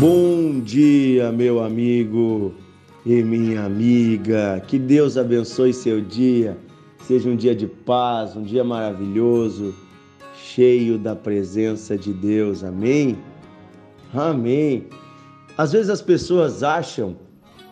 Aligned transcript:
Bom 0.00 0.60
dia, 0.60 1.32
meu 1.32 1.60
amigo 1.60 2.54
e 3.04 3.20
minha 3.20 3.64
amiga. 3.64 4.62
Que 4.64 4.78
Deus 4.78 5.16
abençoe 5.16 5.72
seu 5.72 6.00
dia. 6.00 6.56
Seja 7.00 7.28
um 7.28 7.34
dia 7.34 7.52
de 7.52 7.66
paz, 7.66 8.36
um 8.36 8.44
dia 8.44 8.62
maravilhoso, 8.62 9.74
cheio 10.36 10.98
da 10.98 11.16
presença 11.16 11.98
de 11.98 12.12
Deus. 12.12 12.62
Amém? 12.62 13.18
Amém. 14.14 14.86
Às 15.56 15.72
vezes 15.72 15.90
as 15.90 16.00
pessoas 16.00 16.62
acham 16.62 17.16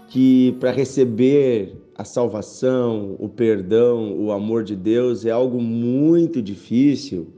que 0.08 0.56
para 0.58 0.72
receber 0.72 1.77
a 1.95 2.02
salvação, 2.02 3.14
o 3.20 3.29
perdão, 3.29 4.13
o 4.18 4.32
amor 4.32 4.64
de 4.64 4.74
Deus 4.74 5.24
é 5.24 5.30
algo 5.30 5.63
muito 5.63 6.43
difícil. 6.43 7.36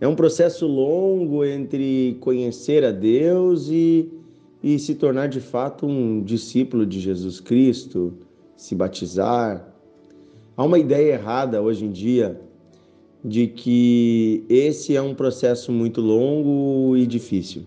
É 0.00 0.08
um 0.08 0.14
processo 0.14 0.66
longo 0.66 1.44
entre 1.44 2.16
conhecer 2.20 2.82
a 2.86 2.90
Deus 2.90 3.68
e, 3.68 4.08
e 4.62 4.78
se 4.78 4.94
tornar 4.94 5.28
de 5.28 5.40
fato 5.40 5.86
um 5.86 6.22
discípulo 6.22 6.86
de 6.86 6.98
Jesus 6.98 7.38
Cristo, 7.38 8.14
se 8.56 8.74
batizar. 8.74 9.74
Há 10.56 10.64
uma 10.64 10.78
ideia 10.78 11.12
errada 11.12 11.60
hoje 11.60 11.84
em 11.84 11.92
dia 11.92 12.40
de 13.22 13.46
que 13.46 14.42
esse 14.48 14.96
é 14.96 15.02
um 15.02 15.14
processo 15.14 15.70
muito 15.70 16.00
longo 16.00 16.96
e 16.96 17.06
difícil. 17.06 17.66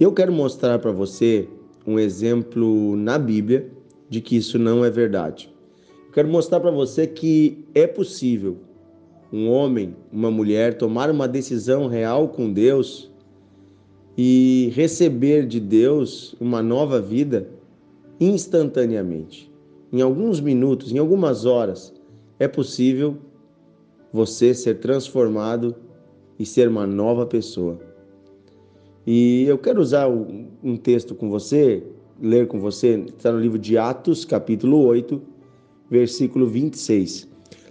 Eu 0.00 0.12
quero 0.12 0.32
mostrar 0.32 0.78
para 0.78 0.92
você 0.92 1.46
um 1.86 1.98
exemplo 1.98 2.96
na 2.96 3.18
Bíblia 3.18 3.70
de 4.08 4.22
que 4.22 4.34
isso 4.36 4.58
não 4.58 4.82
é 4.82 4.88
verdade. 4.88 5.52
Quero 6.14 6.28
mostrar 6.28 6.58
para 6.60 6.70
você 6.70 7.06
que 7.06 7.66
é 7.74 7.86
possível 7.86 8.56
um 9.32 9.48
homem, 9.50 9.94
uma 10.12 10.30
mulher 10.30 10.78
tomar 10.78 11.10
uma 11.10 11.28
decisão 11.28 11.86
real 11.86 12.28
com 12.28 12.52
Deus 12.52 13.10
e 14.16 14.72
receber 14.74 15.46
de 15.46 15.60
Deus 15.60 16.34
uma 16.40 16.62
nova 16.62 17.00
vida 17.00 17.48
instantaneamente. 18.18 19.50
Em 19.92 20.00
alguns 20.00 20.40
minutos, 20.40 20.92
em 20.92 20.98
algumas 20.98 21.44
horas, 21.44 21.92
é 22.38 22.48
possível 22.48 23.16
você 24.12 24.54
ser 24.54 24.80
transformado 24.80 25.74
e 26.38 26.46
ser 26.46 26.68
uma 26.68 26.86
nova 26.86 27.26
pessoa. 27.26 27.78
E 29.06 29.44
eu 29.44 29.56
quero 29.56 29.80
usar 29.80 30.08
um 30.08 30.76
texto 30.76 31.14
com 31.14 31.30
você, 31.30 31.82
ler 32.20 32.46
com 32.46 32.60
você, 32.60 33.04
está 33.06 33.32
no 33.32 33.40
livro 33.40 33.58
de 33.58 33.78
Atos, 33.78 34.24
capítulo 34.24 34.84
8, 34.84 35.20
versículo 35.90 36.46
26. 36.46 37.28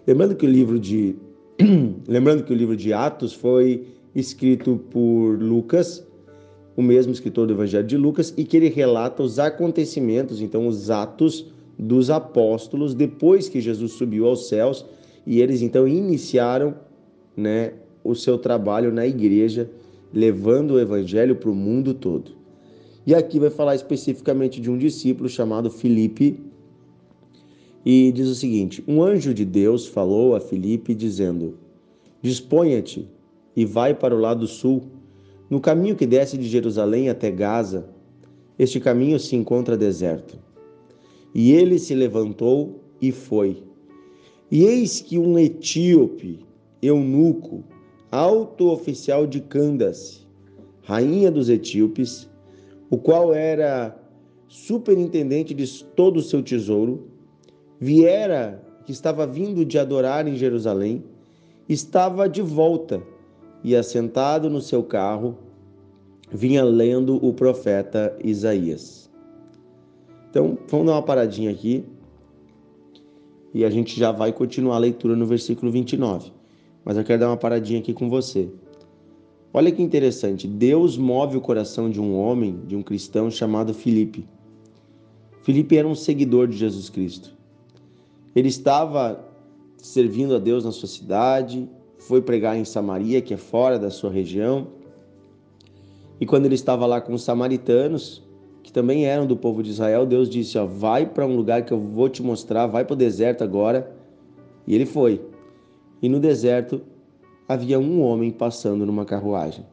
Lembrando 0.07 0.35
que 0.35 0.45
o 0.45 0.49
livro 0.49 0.79
de 0.79 1.15
lembrando 2.07 2.43
que 2.43 2.53
o 2.53 2.55
livro 2.55 2.75
de 2.75 2.93
Atos 2.93 3.33
foi 3.33 3.87
escrito 4.15 4.79
por 4.89 5.41
Lucas, 5.41 6.05
o 6.75 6.81
mesmo 6.81 7.11
escritor 7.11 7.47
do 7.47 7.53
Evangelho 7.53 7.87
de 7.87 7.97
Lucas, 7.97 8.33
e 8.37 8.43
que 8.43 8.57
ele 8.57 8.69
relata 8.69 9.23
os 9.23 9.39
acontecimentos, 9.39 10.41
então 10.41 10.67
os 10.67 10.89
atos 10.89 11.47
dos 11.77 12.09
apóstolos 12.09 12.93
depois 12.93 13.49
que 13.49 13.61
Jesus 13.61 13.93
subiu 13.93 14.27
aos 14.27 14.47
céus 14.47 14.85
e 15.25 15.41
eles 15.41 15.61
então 15.61 15.87
iniciaram, 15.87 16.75
né, 17.35 17.73
o 18.03 18.15
seu 18.15 18.37
trabalho 18.37 18.91
na 18.91 19.05
igreja 19.05 19.69
levando 20.13 20.71
o 20.71 20.79
evangelho 20.79 21.35
para 21.35 21.49
o 21.49 21.55
mundo 21.55 21.93
todo. 21.93 22.31
E 23.05 23.13
aqui 23.13 23.39
vai 23.39 23.49
falar 23.49 23.75
especificamente 23.75 24.59
de 24.59 24.69
um 24.69 24.77
discípulo 24.77 25.29
chamado 25.29 25.69
Filipe. 25.69 26.39
E 27.89 28.11
diz 28.11 28.27
o 28.27 28.35
seguinte: 28.35 28.83
Um 28.85 29.01
anjo 29.01 29.33
de 29.33 29.45
Deus 29.45 29.87
falou 29.87 30.35
a 30.35 30.41
Filipe, 30.41 30.93
dizendo: 30.93 31.57
Disponha-te 32.21 33.07
e 33.55 33.63
vai 33.63 33.93
para 33.93 34.13
o 34.13 34.19
lado 34.19 34.45
sul, 34.45 34.81
no 35.49 35.61
caminho 35.61 35.95
que 35.95 36.05
desce 36.05 36.37
de 36.37 36.49
Jerusalém 36.49 37.07
até 37.07 37.31
Gaza. 37.31 37.87
Este 38.59 38.77
caminho 38.81 39.17
se 39.17 39.37
encontra 39.37 39.77
deserto. 39.77 40.37
E 41.33 41.53
ele 41.53 41.79
se 41.79 41.95
levantou 41.95 42.81
e 43.01 43.09
foi. 43.13 43.63
E 44.51 44.65
eis 44.65 44.99
que 44.99 45.17
um 45.17 45.39
etíope, 45.39 46.45
eunuco, 46.81 47.63
alto 48.11 48.69
oficial 48.69 49.25
de 49.25 49.39
Candace, 49.39 50.27
rainha 50.81 51.31
dos 51.31 51.47
etíopes, 51.47 52.29
o 52.89 52.97
qual 52.97 53.33
era 53.33 53.97
superintendente 54.49 55.53
de 55.53 55.85
todo 55.95 56.17
o 56.17 56.21
seu 56.21 56.43
tesouro, 56.43 57.15
viera, 57.79 58.63
que 58.85 58.91
estava 58.91 59.27
vindo 59.27 59.65
de 59.65 59.77
adorar 59.77 60.27
em 60.27 60.35
Jerusalém, 60.35 61.03
estava 61.67 62.27
de 62.27 62.41
volta 62.41 63.01
e, 63.63 63.75
assentado 63.75 64.49
no 64.49 64.61
seu 64.61 64.83
carro, 64.83 65.37
vinha 66.31 66.63
lendo 66.63 67.23
o 67.25 67.33
profeta 67.33 68.15
Isaías. 68.23 69.09
Então, 70.29 70.57
vamos 70.69 70.87
dar 70.87 70.93
uma 70.93 71.01
paradinha 71.01 71.51
aqui 71.51 71.83
e 73.53 73.65
a 73.65 73.69
gente 73.69 73.99
já 73.99 74.11
vai 74.11 74.31
continuar 74.31 74.75
a 74.75 74.79
leitura 74.79 75.15
no 75.15 75.25
versículo 75.25 75.71
29 75.71 76.37
mas 76.87 76.95
eu 76.95 77.03
quero 77.03 77.19
dar 77.19 77.27
uma 77.27 77.35
paradinha 77.35 77.81
aqui 77.81 77.93
com 77.93 78.09
você. 78.09 78.47
Olha 79.53 79.69
que 79.69 79.83
interessante, 79.83 80.47
Deus 80.47 80.97
move 80.97 81.35
o 81.35 81.41
coração 81.41 81.89
de 81.89 81.99
um 81.99 82.17
homem, 82.17 82.61
de 82.65 82.77
um 82.77 82.81
cristão 82.81 83.29
chamado 83.29 83.73
Filipe. 83.73 84.25
Filipe 85.41 85.75
era 85.75 85.85
um 85.85 85.93
seguidor 85.93 86.47
de 86.47 86.55
Jesus 86.55 86.89
Cristo. 86.89 87.36
Ele 88.37 88.49
estava 88.49 89.25
servindo 89.77 90.35
a 90.35 90.37
Deus 90.37 90.63
na 90.63 90.71
sua 90.71 90.87
cidade, 90.87 91.67
foi 91.97 92.21
pregar 92.21 92.55
em 92.55 92.63
Samaria, 92.63 93.19
que 93.19 93.33
é 93.33 93.37
fora 93.37 93.79
da 93.79 93.89
sua 93.89 94.11
região. 94.11 94.67
E 96.21 96.25
quando 96.27 96.45
ele 96.45 96.53
estava 96.53 96.85
lá 96.85 97.01
com 97.01 97.15
os 97.15 97.23
samaritanos, 97.23 98.21
que 98.61 98.71
também 98.71 99.07
eram 99.07 99.25
do 99.25 99.35
povo 99.35 99.63
de 99.63 99.71
Israel, 99.71 100.05
Deus 100.05 100.29
disse: 100.29 100.55
ó, 100.55 100.67
vai 100.67 101.03
para 101.03 101.25
um 101.25 101.35
lugar 101.35 101.65
que 101.65 101.71
eu 101.73 101.79
vou 101.79 102.09
te 102.09 102.21
mostrar, 102.21 102.67
vai 102.67 102.85
para 102.85 102.93
o 102.93 102.95
deserto 102.95 103.43
agora. 103.43 103.91
E 104.67 104.75
ele 104.75 104.85
foi 104.85 105.19
e 105.99 106.07
no 106.07 106.19
deserto 106.19 106.79
havia 107.49 107.79
um 107.79 108.03
homem 108.03 108.29
passando 108.29 108.85
numa 108.85 109.03
carruagem. 109.03 109.65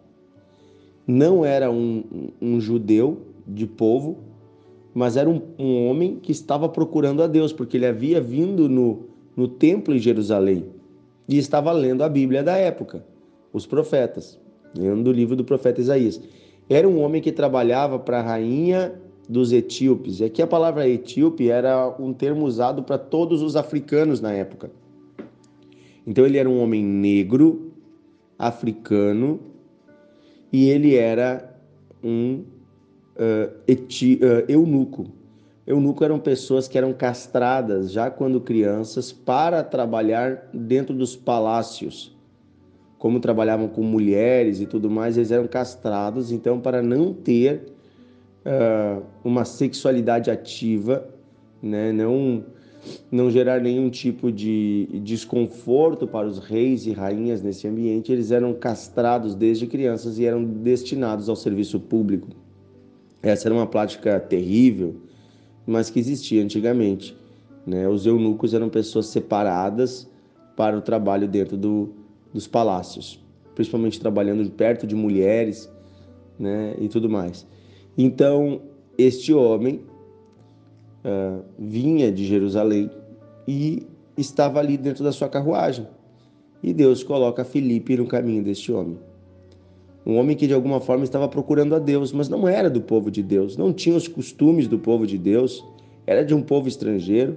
Não 1.06 1.44
era 1.44 1.70
um, 1.70 2.30
um 2.40 2.58
judeu 2.58 3.26
de 3.46 3.66
povo, 3.66 4.20
mas 4.94 5.16
era 5.16 5.28
um, 5.28 5.42
um, 5.58 5.88
homem 5.88 6.16
que 6.22 6.30
estava 6.30 6.68
procurando 6.68 7.22
a 7.22 7.26
Deus, 7.26 7.52
porque 7.52 7.76
ele 7.76 7.86
havia 7.86 8.20
vindo 8.20 8.68
no, 8.68 9.06
no 9.36 9.48
templo 9.48 9.92
em 9.92 9.98
Jerusalém 9.98 10.66
e 11.28 11.36
estava 11.36 11.72
lendo 11.72 12.04
a 12.04 12.08
Bíblia 12.08 12.42
da 12.42 12.56
época, 12.56 13.04
os 13.52 13.66
profetas, 13.66 14.38
lendo 14.76 15.08
o 15.08 15.12
livro 15.12 15.34
do 15.34 15.44
profeta 15.44 15.80
Isaías. 15.80 16.20
Era 16.68 16.88
um 16.88 17.00
homem 17.02 17.20
que 17.20 17.32
trabalhava 17.32 17.98
para 17.98 18.20
a 18.20 18.22
rainha 18.22 18.94
dos 19.28 19.52
etíopes. 19.52 20.22
Aqui 20.22 20.40
a 20.40 20.46
palavra 20.46 20.88
etíope 20.88 21.50
era 21.50 21.94
um 21.98 22.12
termo 22.12 22.46
usado 22.46 22.82
para 22.82 22.96
todos 22.96 23.42
os 23.42 23.56
africanos 23.56 24.20
na 24.20 24.32
época. 24.32 24.70
Então 26.06 26.24
ele 26.24 26.38
era 26.38 26.48
um 26.48 26.62
homem 26.62 26.84
negro, 26.84 27.72
africano, 28.38 29.40
e 30.52 30.68
ele 30.68 30.94
era 30.94 31.58
um 32.02 32.44
uh, 33.16 33.52
eti, 33.66 34.20
uh, 34.22 34.50
eunuco. 34.50 35.06
Eunuco 35.66 36.04
eram 36.04 36.18
pessoas 36.18 36.68
que 36.68 36.76
eram 36.76 36.92
castradas 36.92 37.90
já 37.90 38.10
quando 38.10 38.40
crianças 38.40 39.12
para 39.12 39.62
trabalhar 39.62 40.48
dentro 40.52 40.94
dos 40.94 41.16
palácios. 41.16 42.14
Como 42.98 43.20
trabalhavam 43.20 43.68
com 43.68 43.82
mulheres 43.82 44.60
e 44.60 44.66
tudo 44.66 44.90
mais, 44.90 45.16
eles 45.16 45.30
eram 45.30 45.46
castrados, 45.46 46.32
então, 46.32 46.60
para 46.60 46.82
não 46.82 47.12
ter 47.12 47.72
uh, 48.44 49.02
uma 49.22 49.44
sexualidade 49.44 50.30
ativa, 50.30 51.06
né? 51.62 51.92
não 51.92 52.44
não 53.10 53.30
gerar 53.30 53.60
nenhum 53.60 53.88
tipo 53.88 54.30
de 54.30 54.88
desconforto 55.02 56.06
para 56.06 56.26
os 56.26 56.38
reis 56.38 56.86
e 56.86 56.92
rainhas 56.92 57.42
nesse 57.42 57.66
ambiente, 57.66 58.12
eles 58.12 58.30
eram 58.30 58.52
castrados 58.52 59.34
desde 59.34 59.66
crianças 59.66 60.18
e 60.18 60.26
eram 60.26 60.44
destinados 60.44 61.30
ao 61.30 61.36
serviço 61.36 61.80
público. 61.80 62.28
Essa 63.24 63.48
era 63.48 63.54
uma 63.54 63.66
prática 63.66 64.20
terrível, 64.20 64.96
mas 65.66 65.88
que 65.88 65.98
existia 65.98 66.44
antigamente. 66.44 67.16
Né? 67.66 67.88
Os 67.88 68.04
eunucos 68.04 68.52
eram 68.52 68.68
pessoas 68.68 69.06
separadas 69.06 70.06
para 70.54 70.76
o 70.76 70.82
trabalho 70.82 71.26
dentro 71.26 71.56
do, 71.56 71.94
dos 72.34 72.46
palácios, 72.46 73.18
principalmente 73.54 73.98
trabalhando 73.98 74.48
perto 74.50 74.86
de 74.86 74.94
mulheres 74.94 75.72
né? 76.38 76.76
e 76.78 76.86
tudo 76.86 77.08
mais. 77.08 77.46
Então, 77.96 78.60
este 78.98 79.32
homem 79.32 79.80
uh, 81.02 81.42
vinha 81.58 82.12
de 82.12 82.26
Jerusalém 82.26 82.90
e 83.48 83.86
estava 84.18 84.60
ali 84.60 84.76
dentro 84.76 85.02
da 85.02 85.12
sua 85.12 85.30
carruagem. 85.30 85.88
E 86.62 86.74
Deus 86.74 87.02
coloca 87.02 87.42
Filipe 87.42 87.96
no 87.96 88.06
caminho 88.06 88.44
deste 88.44 88.70
homem. 88.70 88.98
Um 90.06 90.16
homem 90.16 90.36
que 90.36 90.46
de 90.46 90.52
alguma 90.52 90.80
forma 90.80 91.04
estava 91.04 91.26
procurando 91.28 91.74
a 91.74 91.78
Deus, 91.78 92.12
mas 92.12 92.28
não 92.28 92.46
era 92.46 92.68
do 92.68 92.80
povo 92.80 93.10
de 93.10 93.22
Deus, 93.22 93.56
não 93.56 93.72
tinha 93.72 93.96
os 93.96 94.06
costumes 94.06 94.68
do 94.68 94.78
povo 94.78 95.06
de 95.06 95.16
Deus, 95.16 95.64
era 96.06 96.22
de 96.24 96.34
um 96.34 96.42
povo 96.42 96.68
estrangeiro, 96.68 97.36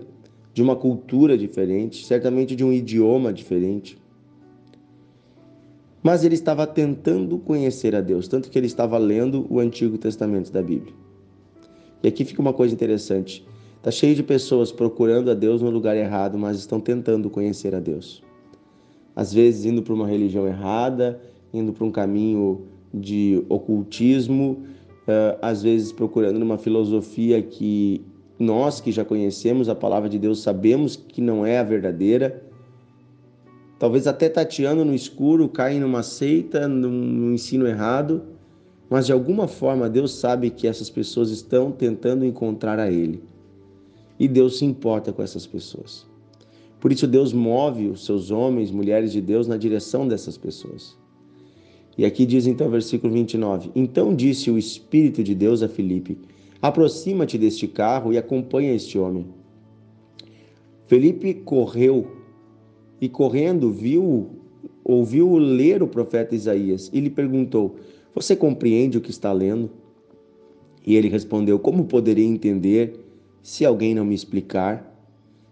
de 0.54 0.62
uma 0.62 0.76
cultura 0.76 1.38
diferente, 1.38 2.06
certamente 2.06 2.56
de 2.56 2.64
um 2.66 2.74
idioma 2.74 3.32
diferente. 3.32 3.98
Mas 6.04 6.24
ele 6.24 6.36
estava 6.36 6.68
tentando 6.68 7.38
conhecer 7.38 7.96
a 7.96 8.02
Deus, 8.02 8.28
tanto 8.28 8.50
que 8.50 8.58
ele 8.58 8.68
estava 8.68 8.98
lendo 8.98 9.46
o 9.50 9.60
Antigo 9.60 9.98
Testamento 9.98 10.52
da 10.52 10.62
Bíblia. 10.62 10.94
E 12.04 12.08
aqui 12.08 12.26
fica 12.26 12.42
uma 12.42 12.54
coisa 12.54 12.74
interessante. 12.74 13.46
Está 13.78 13.92
cheio 13.92 14.16
de 14.16 14.24
pessoas 14.24 14.72
procurando 14.72 15.32
a 15.32 15.34
Deus 15.34 15.62
no 15.62 15.70
lugar 15.70 15.96
errado, 15.96 16.38
mas 16.38 16.58
estão 16.58 16.80
tentando 16.80 17.30
conhecer 17.30 17.74
a 17.74 17.80
Deus. 17.80 18.24
Às 19.16 19.34
vezes 19.34 19.66
indo 19.66 19.82
para 19.82 19.94
uma 19.94 20.08
religião 20.08 20.48
errada, 20.48 21.20
indo 21.54 21.74
para 21.74 21.86
um 21.86 21.92
caminho 21.92 22.62
de 22.94 23.44
ocultismo, 23.50 24.64
eh, 25.08 25.38
às 25.42 25.64
vezes 25.64 25.92
procurando 25.92 26.42
uma 26.42 26.58
filosofia 26.58 27.42
que 27.42 28.02
nós 28.40 28.80
que 28.80 28.92
já 28.92 29.04
conhecemos 29.04 29.68
a 29.68 29.76
palavra 29.76 30.08
de 30.08 30.20
Deus 30.20 30.42
sabemos 30.42 30.96
que 30.96 31.22
não 31.22 31.46
é 31.46 31.58
a 31.58 31.64
verdadeira. 31.64 32.44
Talvez 33.80 34.08
até 34.08 34.30
tateando 34.30 34.84
no 34.84 34.94
escuro, 34.94 35.48
caem 35.48 35.80
numa 35.80 36.04
seita, 36.04 36.68
num 36.68 37.34
ensino 37.34 37.68
errado, 37.68 38.24
mas 38.90 39.06
de 39.06 39.12
alguma 39.12 39.48
forma 39.48 39.90
Deus 39.90 40.14
sabe 40.14 40.50
que 40.50 40.68
essas 40.68 40.90
pessoas 40.90 41.30
estão 41.30 41.72
tentando 41.72 42.26
encontrar 42.26 42.80
a 42.80 42.92
Ele. 42.92 43.24
E 44.20 44.28
Deus 44.28 44.58
se 44.58 44.66
importa 44.66 45.14
com 45.14 45.22
essas 45.22 45.46
pessoas. 45.46 46.08
Por 46.80 46.92
isso 46.92 47.08
Deus 47.08 47.34
move 47.34 47.88
os 47.88 48.06
seus 48.06 48.32
homens, 48.32 48.72
mulheres 48.72 49.12
de 49.12 49.22
Deus 49.22 49.48
na 49.48 49.58
direção 49.58 50.08
dessas 50.08 50.38
pessoas. 50.38 50.98
E 51.98 52.06
aqui 52.06 52.26
diz 52.26 52.46
então, 52.46 52.70
versículo 52.70 53.12
29: 53.12 53.72
Então 53.76 54.16
disse 54.16 54.52
o 54.52 54.58
Espírito 54.58 55.24
de 55.24 55.34
Deus 55.34 55.64
a 55.64 55.68
Filipe: 55.68 56.18
Aproxima-te 56.62 57.38
deste 57.38 57.68
carro 57.68 58.14
e 58.14 58.18
acompanha 58.18 58.74
este 58.74 59.00
homem. 59.00 59.26
Felipe 60.86 61.34
correu 61.34 62.08
e, 63.02 63.10
correndo, 63.10 63.72
viu, 63.72 64.30
ouviu 64.84 65.38
ler 65.38 65.82
o 65.82 65.88
profeta 65.88 66.36
Isaías 66.36 66.90
e 66.94 67.00
lhe 67.00 67.10
perguntou: 67.10 67.78
Você 68.14 68.36
compreende 68.36 68.98
o 68.98 69.02
que 69.02 69.12
está 69.12 69.34
lendo? 69.34 69.72
E 70.86 70.96
ele 70.96 71.10
respondeu: 71.10 71.58
Como 71.58 71.86
poderia 71.86 72.26
entender 72.26 73.00
se 73.42 73.66
alguém 73.66 73.96
não 73.96 74.06
me 74.06 74.14
explicar? 74.14 74.94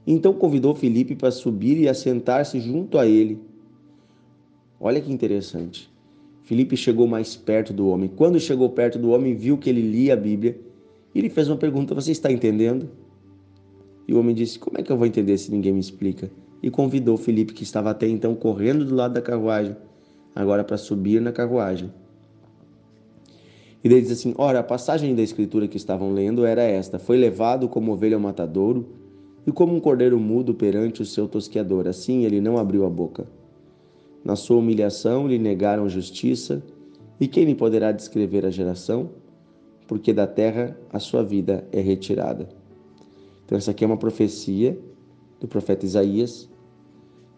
Então 0.05 0.33
convidou 0.33 0.75
Felipe 0.75 1.15
para 1.15 1.31
subir 1.31 1.79
e 1.79 1.89
assentar-se 1.89 2.59
junto 2.59 2.99
a 2.99 3.07
ele. 3.07 3.39
Olha 4.79 5.01
que 5.01 5.11
interessante. 5.11 5.94
Felipe 6.45 6.77
chegou 6.77 7.07
mais 7.07 7.35
perto 7.35 7.73
do 7.73 7.89
homem. 7.89 8.07
Quando 8.07 8.39
chegou 8.39 8.69
perto 8.69 8.99
do 8.99 9.09
homem, 9.09 9.35
viu 9.35 9.57
que 9.57 9.67
ele 9.67 9.81
lia 9.81 10.13
a 10.13 10.15
Bíblia 10.15 10.57
e 11.13 11.19
ele 11.19 11.29
fez 11.29 11.49
uma 11.49 11.57
pergunta: 11.57 11.95
Você 11.95 12.11
está 12.11 12.31
entendendo? 12.31 12.87
E 14.07 14.13
o 14.13 14.19
homem 14.19 14.35
disse: 14.35 14.59
Como 14.59 14.77
é 14.77 14.83
que 14.83 14.91
eu 14.91 14.97
vou 14.97 15.07
entender 15.07 15.37
se 15.39 15.49
ninguém 15.51 15.73
me 15.73 15.79
explica? 15.79 16.29
E 16.61 16.69
convidou 16.69 17.17
Felipe, 17.17 17.53
que 17.53 17.63
estava 17.63 17.89
até 17.89 18.07
então 18.07 18.35
correndo 18.35 18.85
do 18.85 18.93
lado 18.93 19.15
da 19.15 19.21
carruagem, 19.21 19.75
agora 20.35 20.63
para 20.63 20.77
subir 20.77 21.19
na 21.19 21.31
carruagem. 21.31 21.91
E 23.83 23.87
ele 23.87 24.01
diz 24.01 24.11
assim: 24.11 24.35
Ora, 24.37 24.59
a 24.59 24.63
passagem 24.63 25.15
da 25.15 25.23
escritura 25.23 25.67
que 25.67 25.77
estavam 25.77 26.13
lendo 26.13 26.45
era 26.45 26.61
esta: 26.61 26.99
Foi 26.99 27.17
levado 27.17 27.67
como 27.67 27.91
ovelha 27.91 28.17
ao 28.17 28.21
matadouro 28.21 28.87
e 29.47 29.51
como 29.51 29.75
um 29.75 29.79
cordeiro 29.79 30.19
mudo 30.19 30.53
perante 30.53 31.01
o 31.01 31.05
seu 31.05 31.27
tosqueador. 31.27 31.87
Assim 31.87 32.23
ele 32.23 32.39
não 32.39 32.59
abriu 32.59 32.85
a 32.85 32.89
boca. 32.89 33.25
Na 34.25 34.35
sua 34.35 34.57
humilhação 34.57 35.27
lhe 35.27 35.39
negaram 35.39 35.87
justiça, 35.87 36.61
e 37.19 37.27
quem 37.27 37.45
lhe 37.45 37.55
poderá 37.55 37.93
descrever 37.93 38.45
a 38.45 38.49
geração? 38.49 39.11
porque 39.87 40.13
da 40.13 40.27
terra 40.27 40.77
a 40.91 40.99
sua 40.99 41.23
vida 41.23 41.67
é 41.71 41.79
retirada. 41.79 42.49
Então, 43.45 43.57
essa 43.57 43.71
aqui 43.71 43.83
é 43.83 43.87
uma 43.87 43.97
profecia 43.97 44.77
do 45.39 45.47
profeta 45.47 45.85
Isaías, 45.85 46.49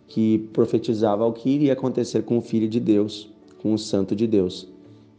que 0.07 0.39
profetizava 0.54 1.25
o 1.25 1.34
que 1.34 1.50
iria 1.50 1.74
acontecer 1.74 2.24
com 2.24 2.38
o 2.38 2.42
Filho 2.42 2.69
de 2.69 2.80
Deus, 2.80 3.30
com 3.62 3.74
o 3.74 3.78
Santo 3.78 4.16
de 4.16 4.25
Deus. 4.25 4.72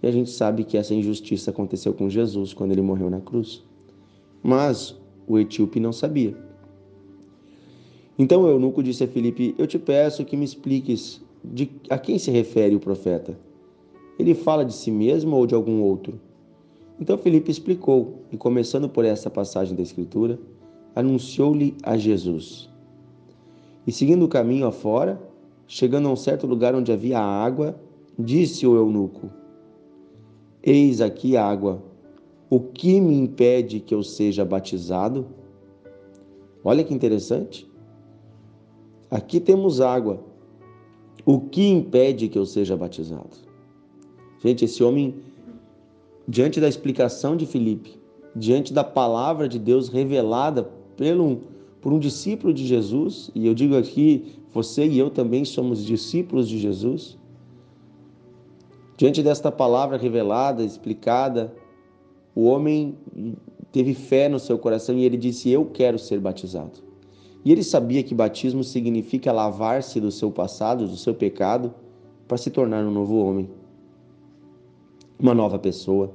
E 0.02 0.06
a 0.06 0.10
gente 0.10 0.30
sabe 0.30 0.64
que 0.64 0.78
essa 0.78 0.94
injustiça 0.94 1.50
aconteceu 1.50 1.92
com 1.92 2.08
Jesus 2.08 2.54
quando 2.54 2.72
ele 2.72 2.80
morreu 2.80 3.10
na 3.10 3.20
cruz. 3.20 3.62
Mas 4.42 4.96
o 5.26 5.38
etíope 5.38 5.78
não 5.78 5.92
sabia. 5.92 6.34
Então 8.18 8.42
o 8.42 8.48
eunuco 8.48 8.82
disse 8.82 9.04
a 9.04 9.08
Filipe: 9.08 9.54
Eu 9.58 9.66
te 9.66 9.78
peço 9.78 10.24
que 10.24 10.36
me 10.36 10.44
expliques 10.44 11.20
de 11.44 11.70
a 11.88 11.98
quem 11.98 12.18
se 12.18 12.30
refere 12.30 12.74
o 12.74 12.80
profeta. 12.80 13.38
Ele 14.18 14.34
fala 14.34 14.64
de 14.64 14.74
si 14.74 14.90
mesmo 14.90 15.36
ou 15.36 15.46
de 15.46 15.54
algum 15.54 15.80
outro? 15.82 16.20
Então 17.00 17.16
Felipe 17.16 17.50
explicou, 17.50 18.22
e 18.32 18.36
começando 18.36 18.88
por 18.88 19.04
essa 19.04 19.30
passagem 19.30 19.76
da 19.76 19.82
Escritura, 19.82 20.38
anunciou-lhe 20.94 21.76
a 21.82 21.96
Jesus. 21.96 22.68
E 23.86 23.92
seguindo 23.92 24.24
o 24.24 24.28
caminho 24.28 24.66
afora, 24.66 25.20
chegando 25.66 26.08
a 26.08 26.12
um 26.12 26.16
certo 26.16 26.46
lugar 26.46 26.74
onde 26.74 26.90
havia 26.90 27.20
água, 27.20 27.78
disse 28.18 28.66
o 28.66 28.74
eunuco: 28.74 29.30
Eis 30.62 31.00
aqui 31.00 31.36
água, 31.36 31.82
o 32.50 32.58
que 32.58 33.00
me 33.00 33.14
impede 33.14 33.78
que 33.78 33.94
eu 33.94 34.02
seja 34.02 34.44
batizado? 34.44 35.26
Olha 36.64 36.82
que 36.82 36.92
interessante. 36.92 37.70
Aqui 39.10 39.38
temos 39.38 39.80
água. 39.80 40.20
O 41.30 41.38
que 41.38 41.68
impede 41.68 42.26
que 42.26 42.38
eu 42.38 42.46
seja 42.46 42.74
batizado? 42.74 43.36
Gente, 44.42 44.64
esse 44.64 44.82
homem 44.82 45.16
diante 46.26 46.58
da 46.58 46.66
explicação 46.66 47.36
de 47.36 47.44
Filipe, 47.44 48.00
diante 48.34 48.72
da 48.72 48.82
palavra 48.82 49.46
de 49.46 49.58
Deus 49.58 49.90
revelada 49.90 50.62
pelo, 50.96 51.42
por 51.82 51.92
um 51.92 51.98
discípulo 51.98 52.54
de 52.54 52.66
Jesus, 52.66 53.30
e 53.34 53.46
eu 53.46 53.52
digo 53.52 53.76
aqui, 53.76 54.38
você 54.54 54.86
e 54.86 54.98
eu 54.98 55.10
também 55.10 55.44
somos 55.44 55.84
discípulos 55.84 56.48
de 56.48 56.58
Jesus. 56.58 57.18
Diante 58.96 59.22
desta 59.22 59.52
palavra 59.52 59.98
revelada, 59.98 60.64
explicada, 60.64 61.54
o 62.34 62.44
homem 62.44 62.96
teve 63.70 63.92
fé 63.92 64.30
no 64.30 64.38
seu 64.38 64.58
coração 64.58 64.96
e 64.96 65.04
ele 65.04 65.18
disse: 65.18 65.50
Eu 65.50 65.66
quero 65.66 65.98
ser 65.98 66.20
batizado. 66.20 66.87
E 67.44 67.52
ele 67.52 67.62
sabia 67.62 68.02
que 68.02 68.14
batismo 68.14 68.64
significa 68.64 69.32
lavar-se 69.32 70.00
do 70.00 70.10
seu 70.10 70.30
passado, 70.30 70.86
do 70.86 70.96
seu 70.96 71.14
pecado, 71.14 71.72
para 72.26 72.36
se 72.36 72.50
tornar 72.50 72.84
um 72.84 72.90
novo 72.90 73.16
homem 73.16 73.48
uma 75.18 75.34
nova 75.34 75.58
pessoa. 75.58 76.12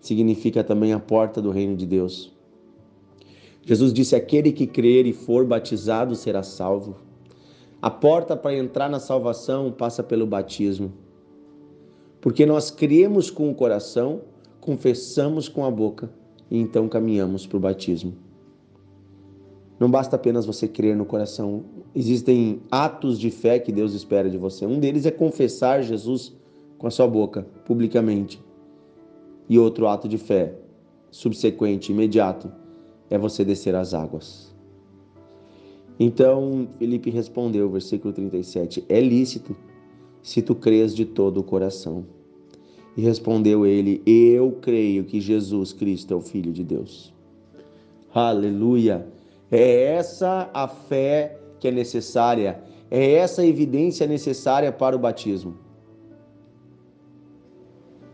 Significa 0.00 0.62
também 0.62 0.92
a 0.92 1.00
porta 1.00 1.42
do 1.42 1.50
reino 1.50 1.76
de 1.76 1.84
Deus. 1.84 2.32
Jesus 3.62 3.92
disse: 3.92 4.14
Aquele 4.14 4.52
que 4.52 4.66
crer 4.66 5.06
e 5.06 5.12
for 5.12 5.44
batizado 5.44 6.14
será 6.14 6.42
salvo. 6.42 6.96
A 7.82 7.90
porta 7.90 8.36
para 8.36 8.56
entrar 8.56 8.88
na 8.88 9.00
salvação 9.00 9.72
passa 9.72 10.02
pelo 10.02 10.26
batismo. 10.26 10.92
Porque 12.20 12.44
nós 12.44 12.70
cremos 12.70 13.30
com 13.30 13.50
o 13.50 13.54
coração, 13.54 14.22
confessamos 14.60 15.48
com 15.48 15.64
a 15.64 15.70
boca 15.70 16.10
e 16.50 16.58
então 16.58 16.88
caminhamos 16.88 17.46
para 17.46 17.56
o 17.56 17.60
batismo. 17.60 18.14
Não 19.80 19.90
basta 19.90 20.14
apenas 20.14 20.44
você 20.44 20.68
crer 20.68 20.94
no 20.94 21.06
coração, 21.06 21.64
existem 21.94 22.60
atos 22.70 23.18
de 23.18 23.30
fé 23.30 23.58
que 23.58 23.72
Deus 23.72 23.94
espera 23.94 24.28
de 24.28 24.36
você. 24.36 24.66
Um 24.66 24.78
deles 24.78 25.06
é 25.06 25.10
confessar 25.10 25.82
Jesus 25.82 26.36
com 26.76 26.86
a 26.86 26.90
sua 26.90 27.08
boca, 27.08 27.46
publicamente. 27.64 28.38
E 29.48 29.58
outro 29.58 29.88
ato 29.88 30.06
de 30.06 30.18
fé, 30.18 30.54
subsequente, 31.10 31.92
imediato, 31.92 32.52
é 33.08 33.16
você 33.16 33.42
descer 33.42 33.74
as 33.74 33.94
águas. 33.94 34.54
Então 35.98 36.68
Felipe 36.78 37.08
respondeu, 37.08 37.70
versículo 37.70 38.12
37, 38.12 38.84
é 38.86 39.00
lícito 39.00 39.56
se 40.22 40.42
tu 40.42 40.54
crês 40.54 40.94
de 40.94 41.06
todo 41.06 41.40
o 41.40 41.42
coração. 41.42 42.04
E 42.94 43.00
respondeu 43.00 43.64
ele, 43.64 44.02
eu 44.04 44.58
creio 44.60 45.04
que 45.04 45.22
Jesus 45.22 45.72
Cristo 45.72 46.12
é 46.12 46.16
o 46.16 46.20
Filho 46.20 46.52
de 46.52 46.64
Deus. 46.64 47.14
Aleluia! 48.12 49.19
É 49.50 49.94
essa 49.94 50.48
a 50.54 50.68
fé 50.68 51.38
que 51.58 51.68
é 51.68 51.70
necessária, 51.70 52.62
é 52.90 53.14
essa 53.14 53.42
a 53.42 53.46
evidência 53.46 54.06
necessária 54.06 54.70
para 54.72 54.94
o 54.96 54.98
batismo. 54.98 55.56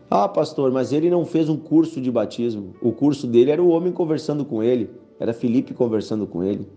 Ah, 0.09 0.27
pastor, 0.27 0.71
mas 0.71 0.93
ele 0.93 1.09
não 1.09 1.25
fez 1.25 1.49
um 1.49 1.57
curso 1.57 1.99
de 1.99 2.09
batismo. 2.09 2.73
O 2.81 2.93
curso 2.93 3.27
dele 3.27 3.51
era 3.51 3.61
o 3.61 3.69
homem 3.69 3.91
conversando 3.91 4.45
com 4.45 4.63
ele, 4.63 4.89
era 5.19 5.33
Felipe 5.33 5.73
conversando 5.73 6.25
com 6.25 6.43
ele. 6.43 6.67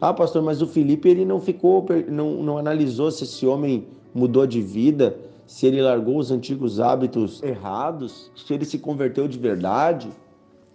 Ah, 0.00 0.14
pastor, 0.14 0.42
mas 0.42 0.62
o 0.62 0.66
Felipe 0.66 1.08
ele 1.08 1.24
não 1.24 1.40
ficou, 1.40 1.84
não, 2.08 2.42
não 2.42 2.56
analisou 2.56 3.10
se 3.10 3.24
esse 3.24 3.46
homem 3.46 3.86
mudou 4.14 4.46
de 4.46 4.62
vida, 4.62 5.18
se 5.46 5.66
ele 5.66 5.82
largou 5.82 6.18
os 6.18 6.30
antigos 6.30 6.80
hábitos 6.80 7.42
errados, 7.42 8.30
se 8.34 8.54
ele 8.54 8.64
se 8.64 8.78
converteu 8.78 9.28
de 9.28 9.38
verdade, 9.38 10.08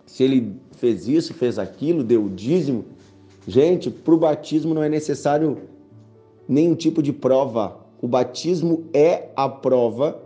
se 0.06 0.24
ele 0.24 0.56
fez 0.78 1.08
isso, 1.08 1.34
fez 1.34 1.58
aquilo, 1.58 2.04
deu 2.04 2.26
o 2.26 2.30
dízimo. 2.30 2.86
Gente, 3.48 3.90
para 3.90 4.14
o 4.14 4.18
batismo 4.18 4.74
não 4.74 4.84
é 4.84 4.90
necessário 4.90 5.58
nenhum 6.48 6.76
tipo 6.76 7.02
de 7.02 7.12
prova. 7.12 7.78
O 8.02 8.08
batismo 8.08 8.86
é 8.94 9.30
a 9.36 9.48
prova 9.48 10.22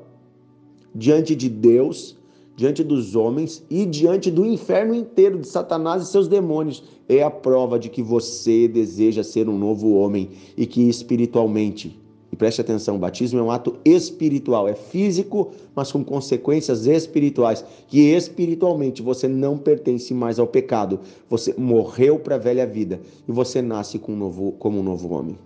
diante 0.93 1.35
de 1.35 1.47
Deus, 1.47 2.17
diante 2.55 2.83
dos 2.83 3.15
homens 3.15 3.63
e 3.69 3.85
diante 3.85 4.31
do 4.31 4.45
inferno 4.45 4.95
inteiro, 4.95 5.39
de 5.39 5.47
Satanás 5.47 6.03
e 6.03 6.07
seus 6.07 6.27
demônios. 6.27 6.83
É 7.07 7.21
a 7.23 7.29
prova 7.29 7.77
de 7.77 7.89
que 7.89 8.01
você 8.01 8.67
deseja 8.67 9.23
ser 9.23 9.47
um 9.47 9.57
novo 9.57 9.93
homem 9.93 10.31
e 10.57 10.65
que 10.65 10.89
espiritualmente 10.89 11.99
E 12.31 12.35
preste 12.35 12.59
atenção, 12.59 12.97
o 12.97 12.99
batismo 12.99 13.39
é 13.39 13.43
um 13.43 13.51
ato 13.51 13.77
espiritual, 13.85 14.67
é 14.67 14.73
físico, 14.73 15.51
mas 15.73 15.91
com 15.91 16.03
consequências 16.03 16.85
espirituais, 16.85 17.63
que 17.87 17.99
espiritualmente 17.99 19.01
você 19.01 19.27
não 19.27 19.57
pertence 19.57 20.13
mais 20.13 20.37
ao 20.37 20.47
pecado. 20.47 20.99
Você 21.29 21.53
morreu 21.57 22.19
para 22.19 22.35
a 22.35 22.39
velha 22.39 22.67
vida 22.67 22.99
e 23.27 23.31
você 23.31 23.61
nasce 23.61 23.97
com 23.97 24.11
um 24.11 24.17
novo, 24.17 24.51
como 24.53 24.79
um 24.79 24.83
novo 24.83 25.13
homem. 25.13 25.37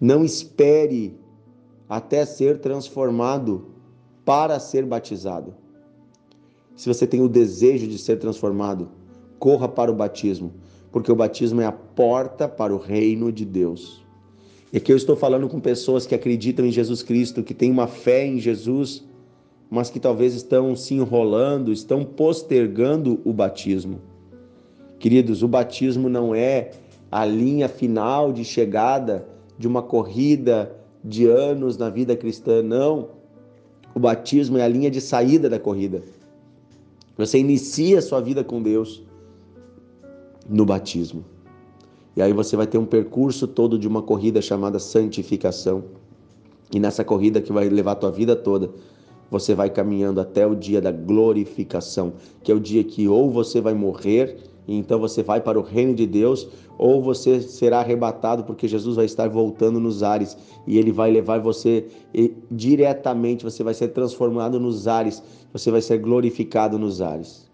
Não 0.00 0.24
espere 0.24 1.14
até 1.88 2.24
ser 2.24 2.58
transformado 2.58 3.66
para 4.24 4.58
ser 4.58 4.84
batizado. 4.84 5.54
Se 6.74 6.88
você 6.88 7.06
tem 7.06 7.20
o 7.20 7.28
desejo 7.28 7.86
de 7.86 7.98
ser 7.98 8.18
transformado, 8.18 8.88
corra 9.38 9.68
para 9.68 9.90
o 9.90 9.94
batismo, 9.94 10.52
porque 10.90 11.12
o 11.12 11.16
batismo 11.16 11.60
é 11.60 11.66
a 11.66 11.72
porta 11.72 12.48
para 12.48 12.74
o 12.74 12.78
reino 12.78 13.30
de 13.30 13.44
Deus. 13.44 14.04
E 14.72 14.76
aqui 14.76 14.92
eu 14.92 14.96
estou 14.96 15.16
falando 15.16 15.48
com 15.48 15.58
pessoas 15.58 16.06
que 16.06 16.14
acreditam 16.14 16.64
em 16.64 16.70
Jesus 16.70 17.02
Cristo, 17.02 17.42
que 17.42 17.54
têm 17.54 17.70
uma 17.70 17.88
fé 17.88 18.24
em 18.24 18.38
Jesus, 18.38 19.04
mas 19.68 19.90
que 19.90 19.98
talvez 19.98 20.34
estão 20.34 20.76
se 20.76 20.94
enrolando, 20.94 21.72
estão 21.72 22.04
postergando 22.04 23.20
o 23.24 23.32
batismo. 23.32 24.00
Queridos, 24.98 25.42
o 25.42 25.48
batismo 25.48 26.08
não 26.08 26.34
é 26.34 26.70
a 27.10 27.24
linha 27.24 27.68
final 27.68 28.32
de 28.32 28.44
chegada 28.44 29.26
de 29.58 29.66
uma 29.66 29.82
corrida 29.82 30.76
de 31.02 31.26
anos 31.26 31.76
na 31.76 31.88
vida 31.90 32.14
cristã, 32.14 32.62
não. 32.62 33.08
O 33.94 33.98
batismo 33.98 34.58
é 34.58 34.62
a 34.62 34.68
linha 34.68 34.90
de 34.90 35.00
saída 35.00 35.48
da 35.48 35.58
corrida. 35.58 36.02
Você 37.16 37.38
inicia 37.38 37.98
a 37.98 38.02
sua 38.02 38.20
vida 38.20 38.44
com 38.44 38.62
Deus 38.62 39.02
no 40.48 40.64
batismo. 40.64 41.24
E 42.20 42.22
aí 42.22 42.34
você 42.34 42.54
vai 42.54 42.66
ter 42.66 42.76
um 42.76 42.84
percurso 42.84 43.48
todo 43.48 43.78
de 43.78 43.88
uma 43.88 44.02
corrida 44.02 44.42
chamada 44.42 44.78
santificação. 44.78 45.84
E 46.70 46.78
nessa 46.78 47.02
corrida 47.02 47.40
que 47.40 47.50
vai 47.50 47.66
levar 47.70 47.92
a 47.92 47.94
tua 47.94 48.10
vida 48.10 48.36
toda, 48.36 48.70
você 49.30 49.54
vai 49.54 49.70
caminhando 49.70 50.20
até 50.20 50.46
o 50.46 50.54
dia 50.54 50.82
da 50.82 50.92
glorificação, 50.92 52.12
que 52.42 52.52
é 52.52 52.54
o 52.54 52.60
dia 52.60 52.84
que 52.84 53.08
ou 53.08 53.30
você 53.30 53.58
vai 53.58 53.72
morrer 53.72 54.36
e 54.68 54.76
então 54.76 55.00
você 55.00 55.22
vai 55.22 55.40
para 55.40 55.58
o 55.58 55.62
reino 55.62 55.94
de 55.94 56.06
Deus, 56.06 56.46
ou 56.76 57.00
você 57.00 57.40
será 57.40 57.78
arrebatado 57.78 58.44
porque 58.44 58.68
Jesus 58.68 58.96
vai 58.96 59.06
estar 59.06 59.26
voltando 59.26 59.80
nos 59.80 60.02
ares 60.02 60.36
e 60.66 60.76
ele 60.76 60.92
vai 60.92 61.10
levar 61.10 61.40
você 61.40 61.86
diretamente, 62.50 63.44
você 63.44 63.64
vai 63.64 63.72
ser 63.72 63.88
transformado 63.88 64.60
nos 64.60 64.86
ares, 64.86 65.22
você 65.50 65.70
vai 65.70 65.80
ser 65.80 65.96
glorificado 65.96 66.78
nos 66.78 67.00
ares. 67.00 67.50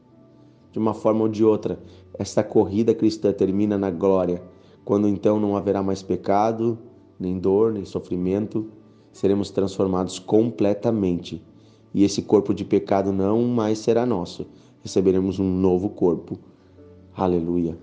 De 0.73 0.79
uma 0.81 0.93
forma 0.93 1.23
ou 1.23 1.29
de 1.29 1.45
outra, 1.45 1.79
esta 2.19 2.43
corrida 2.43 2.93
cristã 2.93 3.33
termina 3.33 3.79
na 3.79 3.93
glória, 3.93 4.43
quando 4.87 5.09
então 5.09 5.41
não 5.41 5.57
haverá 5.57 5.83
mais 5.83 6.01
pecado, 6.01 6.79
nem 7.19 7.41
dor, 7.41 7.73
nem 7.73 7.85
sofrimento, 7.85 8.69
seremos 9.13 9.51
transformados 9.51 10.21
completamente. 10.21 11.43
E 11.93 12.05
esse 12.05 12.23
corpo 12.23 12.55
de 12.55 12.65
pecado 12.65 13.13
não 13.13 13.43
mais 13.49 13.81
será 13.81 14.07
nosso, 14.07 14.47
receberemos 14.85 15.41
um 15.41 15.51
novo 15.51 15.89
corpo. 15.89 16.39
Aleluia. 17.17 17.77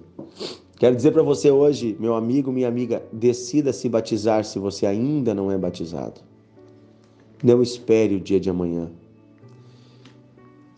Quero 0.77 0.95
dizer 0.95 1.11
para 1.11 1.21
você 1.21 1.51
hoje, 1.51 1.93
meu 1.99 2.15
amigo, 2.15 2.53
minha 2.53 2.69
amiga, 2.69 3.03
decida 3.11 3.73
se 3.73 3.89
batizar 3.89 4.45
se 4.45 4.57
você 4.57 4.85
ainda 4.85 5.33
não 5.33 5.51
é 5.51 5.57
batizado. 5.57 6.21
Não 7.43 7.61
espere 7.61 8.15
o 8.15 8.21
dia 8.21 8.39
de 8.39 8.49
amanhã. 8.49 8.89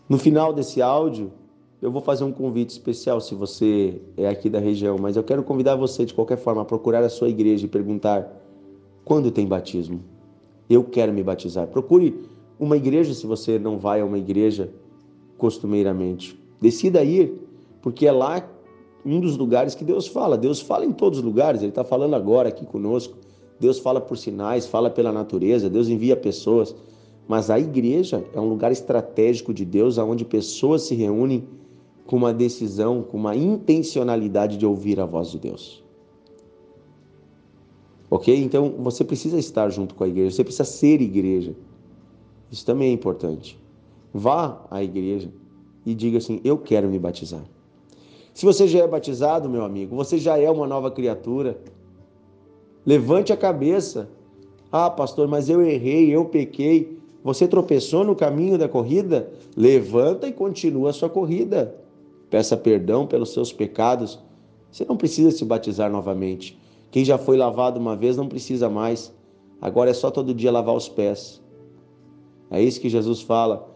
No 0.08 0.18
final 0.18 0.52
desse 0.52 0.82
áudio, 0.82 1.30
eu 1.80 1.90
vou 1.90 2.00
fazer 2.00 2.24
um 2.24 2.32
convite 2.32 2.70
especial 2.70 3.20
se 3.20 3.34
você 3.34 4.00
é 4.16 4.26
aqui 4.26 4.48
da 4.48 4.58
região, 4.58 4.96
mas 4.98 5.16
eu 5.16 5.22
quero 5.22 5.42
convidar 5.42 5.76
você 5.76 6.04
de 6.04 6.14
qualquer 6.14 6.38
forma 6.38 6.62
a 6.62 6.64
procurar 6.64 7.02
a 7.02 7.08
sua 7.08 7.28
igreja 7.28 7.66
e 7.66 7.68
perguntar 7.68 8.42
quando 9.04 9.30
tem 9.30 9.46
batismo. 9.46 10.00
Eu 10.68 10.82
quero 10.82 11.12
me 11.12 11.22
batizar. 11.22 11.66
Procure 11.68 12.26
uma 12.58 12.76
igreja 12.76 13.12
se 13.12 13.26
você 13.26 13.58
não 13.58 13.78
vai 13.78 14.00
a 14.00 14.04
uma 14.04 14.18
igreja 14.18 14.70
costumeiramente. 15.36 16.38
Decida 16.60 17.04
ir, 17.04 17.46
porque 17.82 18.06
é 18.06 18.12
lá 18.12 18.48
um 19.04 19.20
dos 19.20 19.36
lugares 19.36 19.74
que 19.74 19.84
Deus 19.84 20.06
fala. 20.06 20.36
Deus 20.38 20.60
fala 20.60 20.84
em 20.84 20.92
todos 20.92 21.18
os 21.18 21.24
lugares, 21.24 21.60
Ele 21.60 21.68
está 21.68 21.84
falando 21.84 22.14
agora 22.14 22.48
aqui 22.48 22.64
conosco. 22.64 23.16
Deus 23.60 23.78
fala 23.78 24.00
por 24.00 24.16
sinais, 24.16 24.66
fala 24.66 24.90
pela 24.90 25.12
natureza, 25.12 25.70
Deus 25.70 25.88
envia 25.88 26.16
pessoas. 26.16 26.74
Mas 27.28 27.50
a 27.50 27.58
igreja 27.60 28.24
é 28.32 28.40
um 28.40 28.48
lugar 28.48 28.72
estratégico 28.72 29.52
de 29.52 29.64
Deus, 29.64 29.98
onde 29.98 30.24
pessoas 30.24 30.82
se 30.82 30.94
reúnem 30.94 31.44
com 32.06 32.16
uma 32.16 32.32
decisão, 32.32 33.02
com 33.02 33.16
uma 33.16 33.34
intencionalidade 33.34 34.56
de 34.56 34.64
ouvir 34.64 35.00
a 35.00 35.06
voz 35.06 35.30
de 35.30 35.38
Deus. 35.38 35.82
Ok? 38.08 38.34
Então 38.42 38.74
você 38.78 39.04
precisa 39.04 39.38
estar 39.38 39.68
junto 39.70 39.94
com 39.94 40.04
a 40.04 40.08
igreja, 40.08 40.36
você 40.36 40.44
precisa 40.44 40.64
ser 40.64 41.00
igreja. 41.00 41.54
Isso 42.50 42.64
também 42.64 42.90
é 42.90 42.92
importante. 42.92 43.58
Vá 44.14 44.64
à 44.70 44.82
igreja 44.82 45.30
e 45.84 45.94
diga 45.94 46.18
assim: 46.18 46.40
Eu 46.44 46.56
quero 46.56 46.88
me 46.88 46.98
batizar. 46.98 47.42
Se 48.32 48.46
você 48.46 48.68
já 48.68 48.80
é 48.80 48.86
batizado, 48.86 49.48
meu 49.48 49.64
amigo, 49.64 49.96
você 49.96 50.18
já 50.18 50.38
é 50.38 50.48
uma 50.48 50.66
nova 50.66 50.90
criatura. 50.90 51.58
Levante 52.84 53.32
a 53.32 53.36
cabeça. 53.36 54.08
Ah, 54.70 54.90
pastor, 54.90 55.26
mas 55.26 55.48
eu 55.48 55.60
errei, 55.62 56.14
eu 56.14 56.26
pequei. 56.26 56.96
Você 57.24 57.48
tropeçou 57.48 58.04
no 58.04 58.14
caminho 58.14 58.56
da 58.56 58.68
corrida? 58.68 59.32
Levanta 59.56 60.28
e 60.28 60.32
continua 60.32 60.90
a 60.90 60.92
sua 60.92 61.08
corrida 61.08 61.74
peça 62.30 62.56
perdão 62.56 63.06
pelos 63.06 63.30
seus 63.32 63.52
pecados. 63.52 64.18
Você 64.70 64.84
não 64.84 64.96
precisa 64.96 65.30
se 65.30 65.44
batizar 65.44 65.90
novamente. 65.90 66.58
Quem 66.90 67.04
já 67.04 67.18
foi 67.18 67.36
lavado 67.36 67.78
uma 67.78 67.96
vez 67.96 68.16
não 68.16 68.28
precisa 68.28 68.68
mais. 68.68 69.12
Agora 69.60 69.90
é 69.90 69.94
só 69.94 70.10
todo 70.10 70.34
dia 70.34 70.52
lavar 70.52 70.74
os 70.74 70.88
pés. 70.88 71.42
É 72.50 72.62
isso 72.62 72.80
que 72.80 72.88
Jesus 72.88 73.22
fala. 73.22 73.68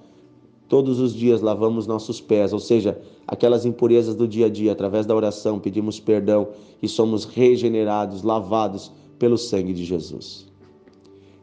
Todos 0.68 1.00
os 1.00 1.14
dias 1.14 1.40
lavamos 1.40 1.86
nossos 1.86 2.20
pés, 2.20 2.52
ou 2.52 2.60
seja, 2.60 3.00
aquelas 3.26 3.64
impurezas 3.64 4.14
do 4.14 4.28
dia 4.28 4.46
a 4.46 4.48
dia, 4.48 4.70
através 4.70 5.04
da 5.04 5.16
oração, 5.16 5.58
pedimos 5.58 5.98
perdão 5.98 6.48
e 6.80 6.86
somos 6.86 7.24
regenerados, 7.24 8.22
lavados 8.22 8.92
pelo 9.18 9.36
sangue 9.36 9.72
de 9.72 9.84
Jesus. 9.84 10.49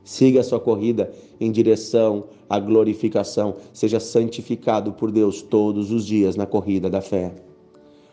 Siga 0.07 0.39
a 0.39 0.43
sua 0.43 0.57
corrida 0.57 1.11
em 1.37 1.51
direção 1.51 2.23
à 2.49 2.57
glorificação. 2.61 3.55
Seja 3.73 3.99
santificado 3.99 4.93
por 4.93 5.11
Deus 5.11 5.41
todos 5.41 5.91
os 5.91 6.05
dias 6.05 6.37
na 6.37 6.45
corrida 6.45 6.89
da 6.89 7.01
fé. 7.01 7.35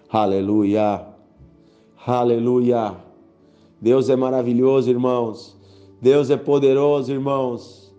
Aleluia! 0.08 1.06
Aleluia! 2.04 2.96
Deus 3.80 4.08
é 4.08 4.16
maravilhoso, 4.16 4.90
irmãos. 4.90 5.56
Deus 6.02 6.30
é 6.30 6.36
poderoso, 6.36 7.12
irmãos. 7.12 7.94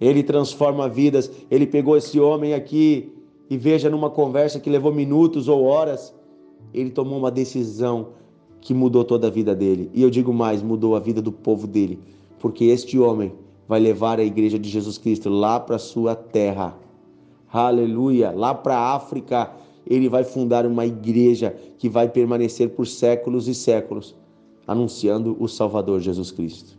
Ele 0.00 0.22
transforma 0.22 0.88
vidas. 0.88 1.30
Ele 1.50 1.66
pegou 1.66 1.94
esse 1.94 2.18
homem 2.18 2.54
aqui 2.54 3.12
e 3.50 3.58
veja 3.58 3.90
numa 3.90 4.08
conversa 4.08 4.58
que 4.58 4.70
levou 4.70 4.94
minutos 4.94 5.46
ou 5.46 5.64
horas, 5.64 6.14
ele 6.72 6.88
tomou 6.88 7.18
uma 7.18 7.30
decisão 7.30 8.14
que 8.62 8.72
mudou 8.72 9.04
toda 9.04 9.26
a 9.26 9.30
vida 9.30 9.54
dele. 9.54 9.90
E 9.92 10.02
eu 10.02 10.08
digo 10.08 10.32
mais, 10.32 10.62
mudou 10.62 10.96
a 10.96 11.00
vida 11.00 11.20
do 11.20 11.30
povo 11.30 11.66
dele 11.66 11.98
porque 12.42 12.64
este 12.64 12.98
homem 12.98 13.32
vai 13.68 13.78
levar 13.78 14.18
a 14.18 14.24
igreja 14.24 14.58
de 14.58 14.68
Jesus 14.68 14.98
Cristo 14.98 15.30
lá 15.30 15.60
para 15.60 15.78
sua 15.78 16.16
terra. 16.16 16.76
Aleluia! 17.50 18.32
Lá 18.32 18.52
para 18.52 18.76
a 18.76 18.96
África, 18.96 19.52
ele 19.86 20.08
vai 20.08 20.24
fundar 20.24 20.66
uma 20.66 20.84
igreja 20.84 21.56
que 21.78 21.88
vai 21.88 22.08
permanecer 22.08 22.70
por 22.70 22.84
séculos 22.88 23.46
e 23.46 23.54
séculos, 23.54 24.16
anunciando 24.66 25.36
o 25.38 25.46
Salvador 25.46 26.00
Jesus 26.00 26.32
Cristo. 26.32 26.76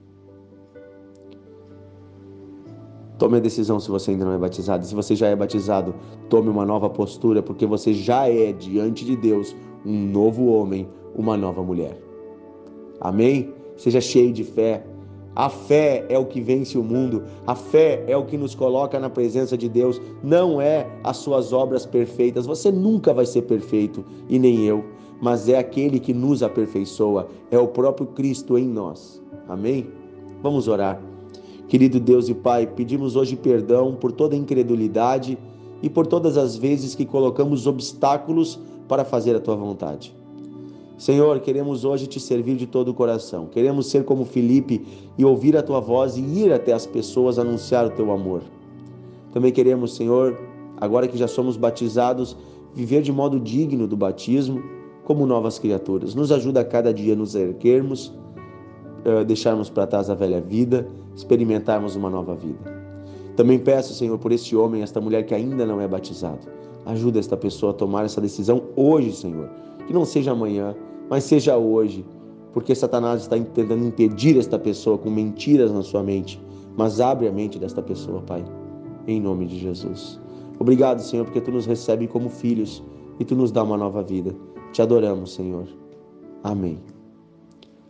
Tome 3.18 3.38
a 3.38 3.40
decisão 3.40 3.80
se 3.80 3.90
você 3.90 4.12
ainda 4.12 4.26
não 4.26 4.34
é 4.34 4.38
batizado. 4.38 4.86
Se 4.86 4.94
você 4.94 5.16
já 5.16 5.28
é 5.28 5.36
batizado, 5.36 5.96
tome 6.28 6.50
uma 6.50 6.66
nova 6.66 6.90
postura, 6.90 7.42
porque 7.42 7.66
você 7.66 7.94
já 7.94 8.28
é 8.28 8.52
diante 8.52 9.06
de 9.06 9.16
Deus 9.16 9.56
um 9.86 10.08
novo 10.08 10.48
homem, 10.48 10.90
uma 11.16 11.38
nova 11.38 11.64
mulher. 11.64 11.98
Amém? 13.00 13.54
Seja 13.78 14.02
cheio 14.02 14.34
de 14.34 14.44
fé, 14.44 14.86
a 15.36 15.50
fé 15.50 16.06
é 16.10 16.18
o 16.18 16.26
que 16.26 16.40
vence 16.40 16.78
o 16.78 16.84
mundo, 16.84 17.24
a 17.48 17.56
fé 17.56 18.04
é 18.08 18.16
o 18.16 18.26
que 18.26 18.38
nos 18.38 18.54
coloca 18.54 19.00
na 19.00 19.10
presença 19.10 19.58
de 19.58 19.68
Deus, 19.68 20.00
não 20.24 20.62
é 20.62 20.88
as 21.04 21.18
suas 21.18 21.52
obras 21.52 21.86
perfeitas. 21.86 22.46
Você 22.46 22.72
nunca 22.72 23.14
vai 23.14 23.26
ser 23.26 23.44
perfeito 23.44 24.06
e 24.30 24.38
nem 24.38 24.66
eu, 24.66 24.86
mas 25.22 25.50
é 25.50 25.58
aquele 25.58 26.00
que 26.00 26.14
nos 26.14 26.44
aperfeiçoa, 26.44 27.28
é 27.50 27.58
o 27.58 27.68
próprio 27.68 28.08
Cristo 28.08 28.58
em 28.58 28.68
nós. 28.68 29.22
Amém? 29.48 29.88
Vamos 30.42 30.68
orar. 30.68 31.02
Querido 31.68 32.00
Deus 32.00 32.30
e 32.30 32.36
Pai, 32.36 32.68
pedimos 32.68 33.16
hoje 33.16 33.36
perdão 33.36 33.96
por 33.96 34.12
toda 34.12 34.36
incredulidade 34.36 35.38
e 35.82 35.90
por 35.90 36.06
todas 36.06 36.38
as 36.38 36.56
vezes 36.56 36.94
que 36.94 37.06
colocamos 37.06 37.66
obstáculos 37.66 38.60
para 38.88 39.04
fazer 39.04 39.36
a 39.36 39.40
tua 39.40 39.56
vontade. 39.56 40.16
Senhor, 40.98 41.40
queremos 41.40 41.84
hoje 41.84 42.08
te 42.08 42.20
servir 42.20 42.56
de 42.56 42.68
todo 42.68 42.90
o 42.90 42.94
coração. 42.94 43.48
Queremos 43.48 43.88
ser 43.88 44.06
como 44.06 44.26
Felipe 44.26 44.86
e 45.18 45.26
ouvir 45.26 45.58
a 45.58 45.64
tua 45.64 45.80
voz 45.80 46.18
e 46.18 46.22
ir 46.22 46.54
até 46.54 46.72
as 46.74 46.86
pessoas 46.86 47.40
anunciar 47.40 47.86
o 47.86 47.90
teu 47.90 48.12
amor. 48.12 48.42
Também 49.32 49.52
queremos, 49.52 49.96
Senhor, 49.96 50.38
agora 50.78 51.08
que 51.08 51.18
já 51.18 51.28
somos 51.28 51.58
batizados, 51.58 52.38
viver 52.74 53.02
de 53.02 53.12
modo 53.12 53.40
digno 53.40 53.88
do 53.88 53.98
batismo, 53.98 54.64
como 55.04 55.26
novas 55.26 55.60
criaturas. 55.60 56.16
Nos 56.16 56.32
ajuda 56.32 56.62
a 56.62 56.66
cada 56.66 56.94
dia 56.94 57.16
nos 57.16 57.36
erguermos 57.36 58.14
uh, 59.06 59.24
deixarmos 59.24 59.70
para 59.70 59.88
trás 59.88 60.10
a 60.10 60.16
velha 60.16 60.42
vida, 60.42 60.88
experimentarmos 61.16 61.96
uma 61.96 62.10
nova 62.10 62.36
vida. 62.36 62.60
Também 63.36 63.60
peço, 63.60 63.94
Senhor, 63.94 64.18
por 64.18 64.32
este 64.32 64.56
homem, 64.56 64.82
esta 64.82 65.02
mulher 65.02 65.26
que 65.26 65.34
ainda 65.34 65.66
não 65.66 65.82
é 65.82 65.88
batizado. 65.88 66.48
Ajuda 66.86 67.20
esta 67.20 67.36
pessoa 67.36 67.72
a 67.72 67.76
tomar 67.76 68.06
essa 68.06 68.22
decisão 68.22 68.64
hoje, 68.76 69.12
Senhor. 69.14 69.50
Que 69.88 69.94
não 69.94 70.06
seja 70.06 70.32
amanhã, 70.32 70.76
mas 71.10 71.24
seja 71.24 71.58
hoje, 71.58 72.06
porque 72.54 72.74
Satanás 72.76 73.22
está 73.22 73.38
tentando 73.38 73.86
impedir 73.86 74.38
esta 74.38 74.58
pessoa 74.58 74.98
com 74.98 75.10
mentiras 75.10 75.72
na 75.72 75.82
sua 75.82 76.04
mente. 76.04 76.42
Mas 76.76 77.00
abre 77.00 77.28
a 77.28 77.32
mente 77.32 77.60
desta 77.60 77.82
pessoa, 77.82 78.22
Pai, 78.22 78.44
em 79.08 79.22
nome 79.22 79.46
de 79.46 79.60
Jesus. 79.60 80.20
Obrigado, 80.60 81.02
Senhor, 81.02 81.26
porque 81.26 81.42
tu 81.42 81.52
nos 81.52 81.66
recebe 81.66 82.08
como 82.08 82.30
filhos 82.30 82.84
e 83.20 83.26
tu 83.26 83.36
nos 83.36 83.52
dá 83.52 83.64
uma 83.64 83.78
nova 83.78 84.02
vida. 84.02 84.36
Te 84.72 84.82
adoramos, 84.82 85.34
Senhor. 85.34 85.68
Amém. 86.44 86.80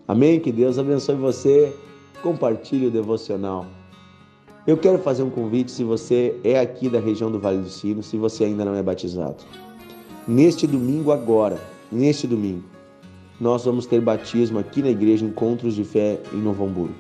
Amém. 0.08 0.40
Que 0.40 0.52
Deus 0.52 0.78
abençoe 0.78 1.16
você. 1.16 1.74
Compartilhe 2.22 2.88
o 2.88 2.92
devocional. 2.92 3.66
Eu 4.66 4.78
quero 4.78 4.98
fazer 5.00 5.24
um 5.24 5.30
convite 5.30 5.72
se 5.72 5.84
você 5.84 6.40
é 6.44 6.60
aqui 6.60 6.88
da 6.88 7.00
região 7.00 7.30
do 7.30 7.40
Vale 7.40 7.60
do 7.60 7.70
Sino, 7.70 8.02
se 8.02 8.18
você 8.18 8.46
ainda 8.46 8.64
não 8.64 8.76
é 8.76 8.82
batizado. 8.82 9.44
Neste 10.26 10.66
domingo 10.66 11.12
agora, 11.12 11.60
neste 11.94 12.28
domingo, 12.28 12.64
nós 13.40 13.66
vamos 13.66 13.86
ter 13.86 14.02
batismo 14.02 14.60
aqui 14.60 14.82
na 14.82 14.90
igreja 14.90 15.26
Encontros 15.26 15.76
de 15.76 15.84
Fé 15.84 16.20
em 16.34 16.38
Novo 16.38 16.66
Hamburgo. 16.66 16.96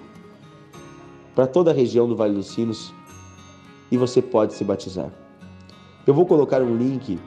Para 1.35 1.47
toda 1.47 1.71
a 1.71 1.73
região 1.73 2.07
do 2.07 2.15
Vale 2.15 2.35
dos 2.35 2.47
Sinos 2.47 2.93
e 3.91 3.97
você 3.97 4.21
pode 4.21 4.53
se 4.53 4.63
batizar. 4.63 5.11
Eu 6.05 6.13
vou 6.13 6.25
colocar 6.25 6.61
um 6.61 6.75
link 6.75 7.17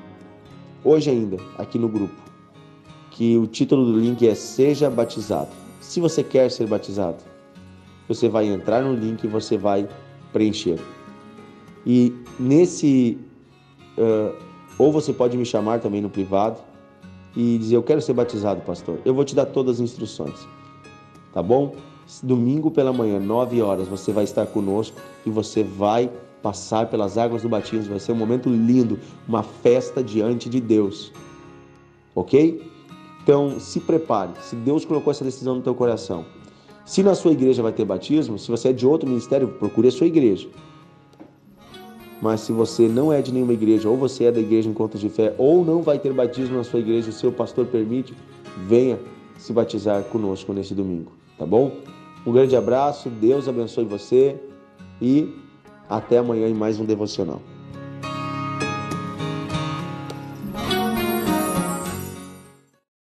hoje 0.85 1.11
ainda 1.11 1.39
aqui 1.59 1.79
no 1.79 1.89
grupo, 1.89 2.15
que 3.11 3.37
o 3.37 3.47
título 3.47 3.85
do 3.85 3.99
link 3.99 4.27
é 4.27 4.35
Seja 4.35 4.89
Batizado. 4.89 5.51
Se 5.81 6.01
você 6.01 6.23
quer 6.23 6.51
ser 6.51 6.67
batizado, 6.67 7.19
você 8.07 8.29
vai 8.29 8.47
entrar 8.47 8.83
no 8.83 8.95
link 8.95 9.25
e 9.25 9.27
você 9.27 9.57
vai 9.57 9.89
preencher. 10.33 10.79
E 11.85 12.15
nesse, 12.39 13.19
uh, 13.97 14.37
ou 14.79 14.93
você 14.93 15.13
pode 15.13 15.37
me 15.37 15.45
chamar 15.45 15.81
também 15.81 16.01
no 16.01 16.11
privado 16.11 16.59
e 17.37 17.59
dizer: 17.59 17.77
Eu 17.77 17.83
quero 17.83 18.01
ser 18.01 18.15
batizado, 18.15 18.63
pastor. 18.63 18.99
Eu 19.05 19.15
vou 19.15 19.25
te 19.25 19.35
dar 19.35 19.47
todas 19.47 19.77
as 19.77 19.81
instruções, 19.81 20.49
tá 21.33 21.43
bom? 21.43 21.77
Domingo 22.23 22.71
pela 22.71 22.93
manhã, 22.93 23.21
9 23.21 23.61
horas, 23.61 23.89
você 23.89 24.13
vai 24.13 24.25
estar 24.25 24.47
conosco 24.47 24.97
e 25.25 25.31
você 25.31 25.63
vai 25.63 26.11
passar 26.41 26.89
pelas 26.89 27.19
águas 27.19 27.43
do 27.43 27.49
batismo. 27.49 27.91
Vai 27.91 28.01
ser 28.01 28.13
um 28.13 28.17
momento 28.17 28.49
lindo, 28.49 28.99
uma 29.29 29.43
festa 29.43 30.03
diante 30.03 30.49
de 30.49 30.61
Deus, 30.61 31.13
ok? 32.15 32.71
Então 33.23 33.59
se 33.59 33.81
prepare. 33.81 34.31
Se 34.41 34.55
Deus 34.55 34.85
colocou 34.85 35.11
essa 35.11 35.25
decisão 35.25 35.57
no 35.57 35.63
teu 35.63 35.75
coração, 35.75 36.25
se 36.85 37.03
na 37.03 37.17
sua 37.17 37.33
igreja 37.33 37.61
vai 37.61 37.73
ter 37.73 37.85
batismo, 37.85 38.39
se 38.39 38.49
você 38.49 38.69
é 38.69 38.73
de 38.73 38.87
outro 38.87 39.09
ministério, 39.09 39.49
procure 39.49 39.89
a 39.89 39.91
sua 39.91 40.07
igreja. 40.07 40.49
Mas 42.27 42.41
se 42.41 42.51
você 42.51 42.89
não 42.89 43.13
é 43.13 43.23
de 43.23 43.33
nenhuma 43.33 43.53
igreja, 43.53 43.89
ou 43.89 43.97
você 43.97 44.25
é 44.25 44.33
da 44.33 44.41
igreja 44.41 44.69
Encontros 44.69 45.01
de 45.01 45.09
Fé, 45.09 45.33
ou 45.39 45.65
não 45.65 45.81
vai 45.81 45.97
ter 45.97 46.13
batismo 46.13 46.57
na 46.57 46.65
sua 46.65 46.81
igreja, 46.81 47.11
o 47.11 47.13
seu 47.13 47.31
pastor 47.31 47.67
permite, 47.67 48.13
venha 48.67 48.99
se 49.39 49.53
batizar 49.53 50.03
conosco 50.03 50.53
nesse 50.53 50.75
domingo, 50.75 51.13
tá 51.39 51.47
bom? 51.47 51.71
Um 52.27 52.33
grande 52.33 52.57
abraço, 52.57 53.09
Deus 53.09 53.47
abençoe 53.47 53.85
você 53.85 54.35
e 55.01 55.33
até 55.89 56.19
amanhã 56.19 56.49
em 56.49 56.55
mais 56.55 56.81
um 56.81 56.85
devocional. 56.85 57.41